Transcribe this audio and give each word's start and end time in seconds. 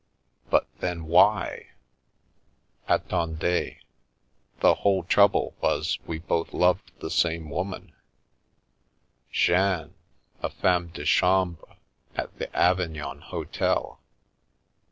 44 0.49 0.59
Hut 0.61 0.67
then, 0.79 1.05
why?" 1.05 1.47
44 2.87 2.95
Attendez. 3.19 3.75
The 4.61 4.73
whole 4.73 5.03
trouble 5.03 5.53
was 5.61 5.99
we 6.07 6.17
both 6.17 6.55
loved 6.55 6.91
the 7.01 7.11
same 7.11 7.51
woman— 7.51 7.93
Jeanne, 9.31 9.93
a 10.41 10.49
femme 10.49 10.87
de 10.87 11.05
chambre 11.05 11.77
at 12.15 12.35
the 12.39 12.47
Avig 12.47 12.93
non 12.95 13.19
hotel. 13.21 13.99